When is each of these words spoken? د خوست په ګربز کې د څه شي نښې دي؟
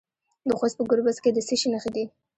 د 0.47 0.49
خوست 0.59 0.75
په 0.77 0.83
ګربز 0.89 1.17
کې 1.23 1.29
د 1.33 1.39
څه 1.47 1.55
شي 1.59 1.67
نښې 1.73 1.89
دي؟ 1.95 2.03